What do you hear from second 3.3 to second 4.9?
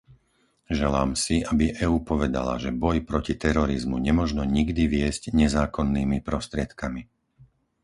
terorizmu nemožno nikdy